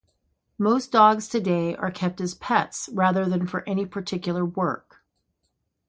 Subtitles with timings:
[0.57, 5.03] Most dogs today are kept as pets rather than for any particular work.